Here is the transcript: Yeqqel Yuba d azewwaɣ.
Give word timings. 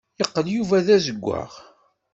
Yeqqel 0.19 0.47
Yuba 0.55 0.85
d 0.85 0.87
azewwaɣ. 0.95 1.51